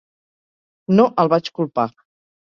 [0.99, 1.85] No el vaig culpar.